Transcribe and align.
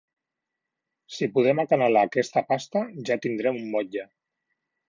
Si 1.17 1.27
podem 1.35 1.61
acanalar 1.65 2.03
aquesta 2.09 2.43
pasta, 2.49 2.83
ja 3.11 3.19
tindrem 3.27 3.61
un 3.61 3.71
motlle. 3.77 4.09